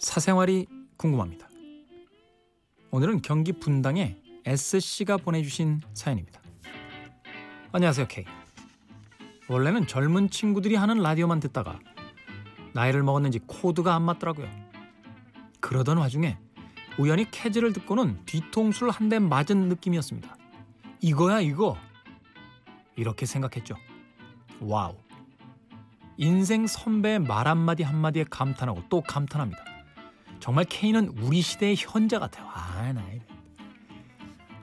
[0.00, 0.66] 사생활이
[0.96, 1.46] 궁금합니다.
[2.90, 6.40] 오늘은 경기 분당의 S씨가 보내주신 사연입니다.
[7.72, 8.24] 안녕하세요, K.
[9.48, 11.78] 원래는 젊은 친구들이 하는 라디오만 듣다가
[12.72, 14.48] 나이를 먹었는지 코드가 안 맞더라고요.
[15.60, 16.38] 그러던 와중에
[16.98, 20.34] 우연히 캐즈를 듣고는 뒤통수를 한 대 맞은 느낌이었습니다.
[21.02, 21.76] 이거야 이거.
[22.96, 23.74] 이렇게 생각했죠.
[24.60, 24.96] Wow.
[26.16, 29.69] 인생 선배의 말 한마디 한마디에 감탄하고 또 감탄합니다.
[30.40, 32.48] 정말 K는 우리 시대의 현자 같아요.
[32.52, 33.24] 아, 나 이거.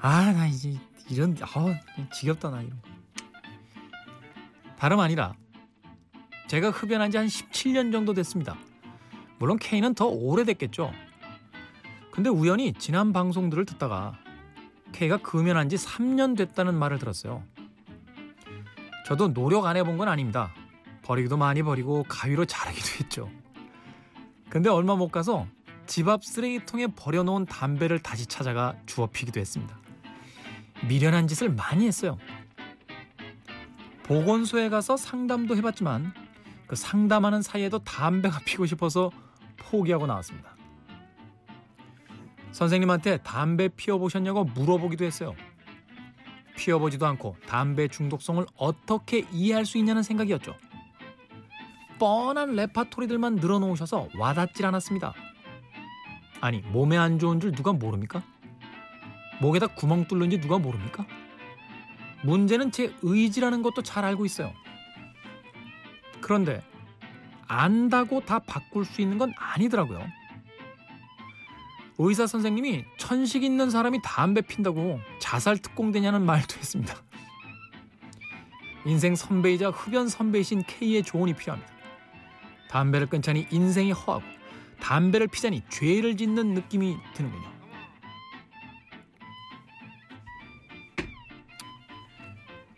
[0.02, 0.76] 아, 나 이제
[1.10, 1.80] 이런 아,
[2.14, 2.88] 지겹다 나 이런 거.
[4.78, 5.34] 다름 아니라
[6.48, 8.56] 제가 흡연한 지 한 17년 정도 됐습니다.
[9.40, 10.92] 물론 K는 더 오래됐겠죠.
[12.12, 14.18] 근데 우연히 지난 방송들을 듣다가
[14.94, 17.44] K가 금연한 지 3년 됐다는 말을 들었어요.
[19.06, 20.54] 저도 노력 안 해본 건 아닙니다.
[21.04, 23.30] 버리기도 많이 버리고 가위로 자르기도 했죠.
[24.50, 25.46] 근데 얼마 못 가서
[25.88, 29.78] 집 앞 쓰레기통에 버려놓은 담배를 다시 찾아가 주워 피기도 했습니다.
[30.88, 32.18] 미련한 짓을 많이 했어요.
[34.04, 36.14] 보건소에 가서 상담도 해봤지만
[36.68, 39.12] 그 상담하는 사이에도 담배가 피고 싶어서
[39.58, 40.56] 포기하고 나왔습니다.
[42.52, 45.36] 선생님한테 담배 피워보셨냐고 물어보기도 했어요.
[46.56, 50.56] 피워보지도 않고 담배 중독성을 어떻게 이해할 수 있냐는 생각이었죠.
[52.00, 55.14] 뻔한 레파토리들만 늘어놓으셔서 와닿질 않았습니다.
[56.42, 58.24] 아니 몸에 안 좋은 줄 누가 모릅니까?
[59.42, 61.06] 목에다 구멍 뚫는지 누가 모릅니까?
[62.24, 64.54] 문제는 제 의지라는 것도 잘 알고 있어요.
[66.22, 66.64] 그런데
[67.48, 70.06] 안다고 다 바꿀 수 있는 건 아니더라고요.
[72.00, 76.96] 의사 선생님이 천식 있는 사람이 담배 핀다고 자살 특공되냐는 말도 했습니다.
[78.86, 81.72] 인생 선배이자 흡연 선배이신 K의 조언이 필요합니다.
[82.70, 84.24] 담배를 끊자니 인생이 허하고
[84.80, 87.58] 담배를 피자니 죄를 짓는 느낌이 드는군요.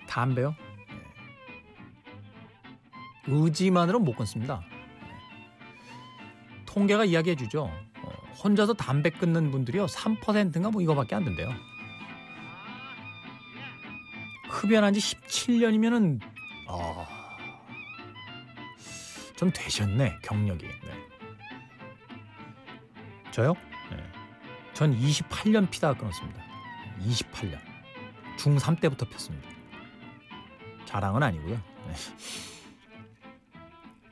[0.07, 0.55] 담배요?
[3.27, 4.63] 의지만으로 못 끊습니다.
[6.65, 7.71] 통계가 이야기해 주죠.
[8.01, 8.09] 어,
[8.43, 11.49] 혼자서 담배 끊는 분들이요 3%인가 뭐 이거밖에 안 된대요.
[14.49, 16.19] 흡연한 지 17년이면은
[16.67, 17.07] 어,
[19.35, 20.67] 좀 되셨네 경력이.
[20.67, 20.88] 네.
[23.31, 23.53] 저요?
[23.91, 23.97] 네.
[24.73, 26.43] 전 28년 피다가 끊었습니다.
[27.01, 27.59] 28년.
[28.37, 29.49] 중3 때부터 폈습니다.
[30.85, 31.55] 자랑은 아니고요.
[31.55, 31.93] 네.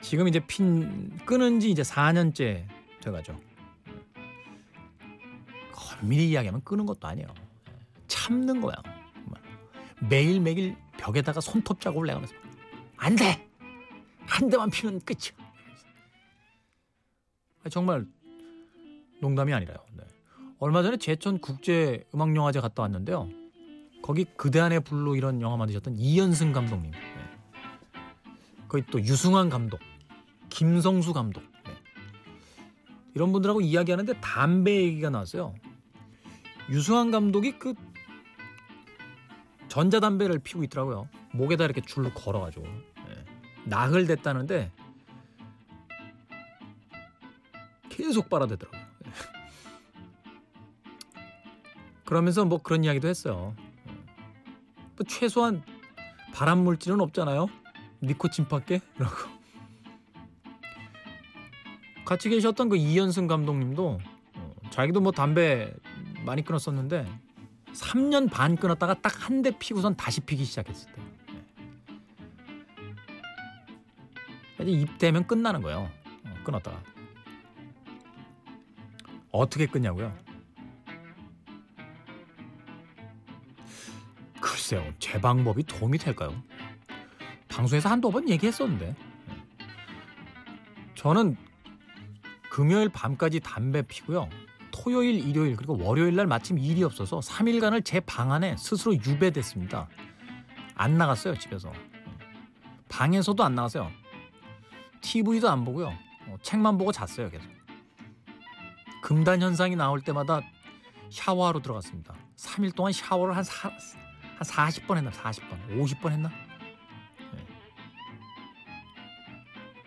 [0.02, 2.66] 지금 이제 핀 끊은 지 이제 4년째
[3.02, 3.40] 돼가죠.
[6.02, 7.28] 엄밀히 이야기하면 끊은 것도 아니에요.
[8.08, 8.76] 참는 거야.
[10.10, 12.34] 매일 매일 벽에다가 손톱 자국을 내가면서
[12.98, 13.48] 안 돼.
[14.26, 15.32] 한 대만 피면 끝이야.
[17.70, 18.06] 정말
[19.20, 19.78] 농담이 아니라요.
[19.94, 20.04] 네.
[20.60, 23.30] 얼마 전에 제천 국제 음악 영화제 갔다 왔는데요.
[24.02, 26.92] 거기 그대 안의 불로 이런 영화 만드셨던 이연승 감독님.
[26.92, 27.00] 네.
[28.68, 29.80] 거기 또 유승환 감독,
[30.50, 31.42] 김성수 감독.
[31.66, 31.74] 네.
[33.16, 35.56] 이런 분들하고 이야기하는데 담배 얘기가 나왔어요.
[36.70, 37.74] 유승환 감독이 그
[39.68, 41.08] 전자담배를 피우고 있더라고요.
[41.34, 43.26] 목에다 이렇게 줄로 걸어가지고 네.
[43.66, 44.72] 나흘 됐다는데
[47.90, 48.77] 계속 빨아대더라고요.
[52.08, 53.54] 그러면서 뭐 그런 이야기도 했어요.
[54.96, 55.62] 뭐 최소한
[56.34, 57.48] 발암 물질은 없잖아요.
[58.02, 58.80] 니코틴밖에?
[58.98, 59.16] 라고.
[62.06, 64.00] 같이 계셨던 그 이현승 감독님도
[64.36, 65.74] 어, 자기도 뭐 담배
[66.26, 67.06] 많이 끊었었는데
[67.74, 71.02] 3년 반 끊었다가 딱 한 대 피고선 다시 피기 시작했을 때.
[74.64, 74.72] 네.
[74.72, 75.90] 입대면 끝나는 거예요.
[76.24, 76.82] 어, 끊었다가.
[79.32, 80.16] 어떻게 끊냐고요?
[84.70, 86.44] 글쎄요, 제 방법이 도움이 될까요?
[87.48, 88.98] 방송에서 한두 번 얘기했었는데.
[90.94, 91.38] 저는
[92.50, 94.28] 금요일 밤까지 담배 피고요.
[94.72, 99.88] 토요일, 일요일 그리고 월요일 날 마침 일이 없어서 3일간을 제 방 안에 스스로 유배됐습니다.
[100.76, 101.72] 안 나갔어요, 집에서.
[102.90, 103.90] 방에서도 안 나갔어요.
[105.00, 105.94] TV도 안 보고요.
[106.28, 107.50] 어, 책만 보고 잤어요, 계속.
[109.02, 110.42] 금단 현상이 나올 때마다
[111.10, 112.16] 샤워하러 들어갔습니다.
[112.36, 113.72] 3일 동안 샤워를 한, 사,
[114.38, 115.10] 한 40번 했나?
[115.10, 116.30] 40번, 50번 했나?
[116.30, 117.46] 네.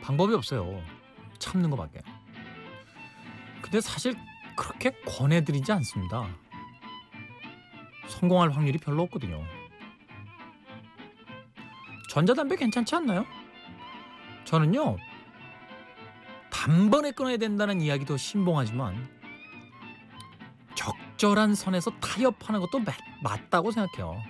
[0.02, 0.82] 방법이 없어요.
[1.38, 2.00] 참는 것밖에.
[3.62, 4.17] 근데 사실
[4.56, 6.29] 그렇게 권해드리지 않습니다.
[8.08, 9.44] 성공할 확률이 별로 없거든요.
[12.11, 13.25] 전자담배 괜찮지 않나요?
[14.44, 14.97] 저는요
[16.50, 19.08] 단번에 끊어야 된다는 이야기도 신봉하지만
[20.75, 22.93] 적절한 선에서 타협하는 것도 마,
[23.23, 24.20] 맞다고 생각해요.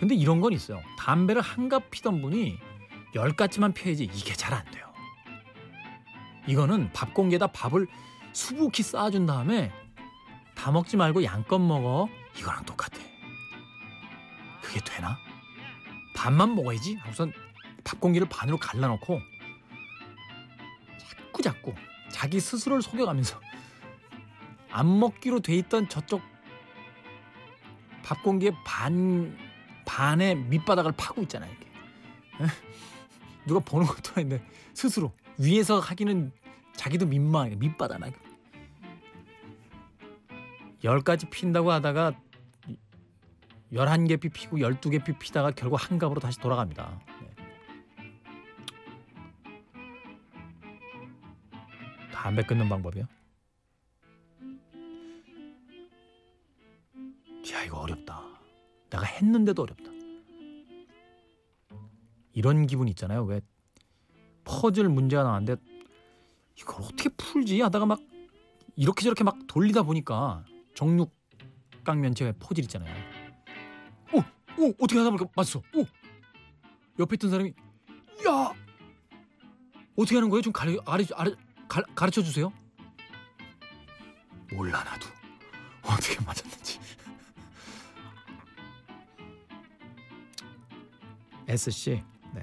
[0.00, 0.82] 근데 이런 건 있어요.
[0.98, 2.58] 담배를 한갑 피던 분이
[3.14, 4.90] 열 가지만 펴야지 이게 잘 안 돼요.
[6.46, 7.86] 이거는 밥 공기에다 밥을
[8.32, 9.70] 수북히 쌓아준 다음에
[10.54, 12.08] 다 먹지 말고 양껏 먹어.
[12.38, 12.98] 이거랑 똑같아.
[14.62, 15.18] 그게 되나?
[16.16, 16.98] 반만 먹어야지.
[17.10, 17.30] 우선
[17.84, 19.20] 밥 공기를 반으로 갈라놓고
[21.10, 21.74] 자꾸 자꾸
[22.10, 23.38] 자기 스스로를 속여가면서
[24.70, 26.22] 안 먹기로 돼 있던 저쪽
[28.02, 29.49] 밥 공기의 반
[29.90, 31.50] 반의 밑바닥을 파고 있잖아요.
[31.50, 31.66] 이렇게.
[33.44, 34.40] 누가 보는 것도 아닌데
[34.72, 36.30] 스스로 위에서 하기는
[36.76, 38.08] 자기도 민망해 밑바닥 나.
[40.84, 42.12] 열 가지 핀다고 하다가
[43.72, 47.00] 열한 개피 피고 열두 개피 피다가 결국 한 갑으로 다시 돌아갑니다.
[47.20, 47.30] 네.
[52.12, 53.06] 담배 끊는 방법이요?
[57.52, 58.09] 야 이거 어렵다.
[59.00, 59.90] 내가 했는데도 어렵다.
[62.32, 63.24] 이런 기분 있잖아요.
[63.24, 63.40] 왜
[64.44, 65.60] 퍼즐 문제가 나왔는데
[66.56, 68.00] 이걸 어떻게 풀지 하다가 막
[68.76, 70.44] 이렇게 저렇게 막 돌리다 보니까
[70.74, 72.94] 정육각 면체 퍼즐 있잖아요.
[74.12, 74.18] 오,
[74.62, 75.60] 오 어떻게 하다 보니까 맞았어.
[75.74, 75.84] 오
[76.98, 77.54] 옆에 있던 사람이
[78.28, 78.52] 야
[79.96, 80.42] 어떻게 하는 거예요?
[80.42, 81.34] 좀 가르 아래 아래
[81.68, 82.52] 가, 가르쳐 주세요.
[84.52, 85.06] 몰라 나도
[85.82, 86.78] 어떻게 맞았는지.
[91.50, 92.02] S 씨,
[92.32, 92.42] 네.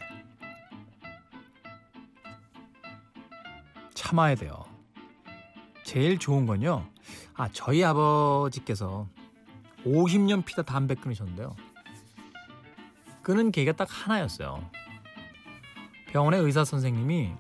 [3.94, 4.65] 참아야 돼요.
[5.86, 6.86] 제일 좋은 건요.
[7.33, 9.07] 아 저희 아버지께서
[9.86, 11.56] 50년 피다 담배 끊으셨는데요.
[13.21, 14.69] 끊은 계기가 딱 하나였어요.
[16.12, 17.31] 병원의 의사 선생님이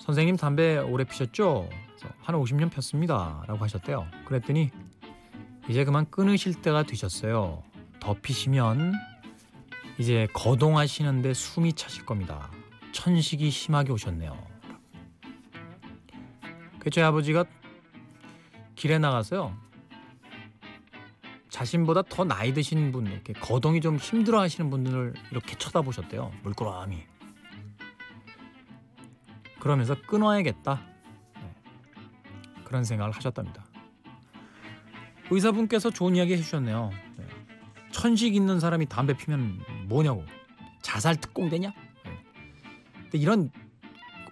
[0.00, 1.70] 선생님 담배 오래 피셨죠?
[2.20, 3.44] 한 50년 폈습니다.
[3.46, 4.06] 라고 하셨대요.
[4.26, 4.70] 그랬더니
[5.70, 7.62] 이제 그만 끊으실 때가 되셨어요.
[8.00, 8.92] 더 피시면
[9.98, 12.50] 이제 거동하시는데 숨이 차실 겁니다.
[12.92, 14.36] 천식이 심하게 오셨네요.
[16.78, 17.44] 그 저희 아버지가
[18.74, 19.56] 길에 나가서요.
[21.48, 26.32] 자신보다 더 나이 드신 분, 이렇게 거동이 좀 힘들어 하시는 분들을 이렇게 쳐다보셨대요.
[26.42, 27.04] 물끄러미.
[29.60, 30.82] 그러면서 끊어야겠다.
[31.36, 31.54] 네.
[32.64, 33.64] 그런 생각을 하셨답니다.
[35.30, 36.90] 의사분께서 좋은 이야기 해주셨네요.
[37.92, 37.98] 네.
[37.98, 40.24] 천식 있는 사람이 담배 피면 뭐냐고.
[40.80, 41.72] 자살 특공대냐?
[42.04, 42.18] 네.
[43.02, 43.50] 근데 이런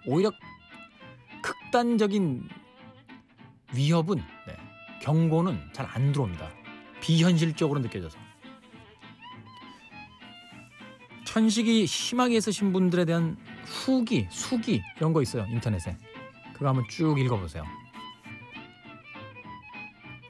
[0.05, 0.31] 오히려
[1.41, 2.49] 극단적인
[3.73, 4.57] 위협은 네,
[5.01, 6.49] 경고는 잘 안 들어옵니다.
[7.01, 8.17] 비현실적으로 느껴져서
[11.25, 15.97] 천식이 심하게 있으신 분들에 대한 후기, 수기 이런 거 있어요 인터넷에
[16.53, 17.63] 그거 한번 쭉 읽어보세요.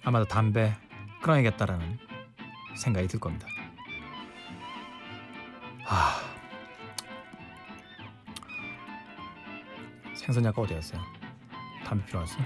[0.04, 0.74] 아마도 담배
[1.22, 1.98] 끊어야겠다라는
[2.76, 3.48] 생각이 들 겁니다.
[5.86, 6.22] 아
[10.14, 11.02] 생선 약가 어디 갔어요?
[11.84, 12.38] 담배 왔어?